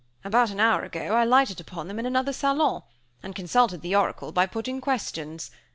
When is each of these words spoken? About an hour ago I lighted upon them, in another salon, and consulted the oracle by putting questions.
About 0.23 0.49
an 0.49 0.59
hour 0.59 0.81
ago 0.83 1.13
I 1.13 1.25
lighted 1.25 1.59
upon 1.61 1.87
them, 1.87 1.99
in 1.99 2.07
another 2.07 2.33
salon, 2.33 2.81
and 3.21 3.35
consulted 3.35 3.81
the 3.81 3.95
oracle 3.95 4.31
by 4.31 4.47
putting 4.47 4.81
questions. 4.81 5.51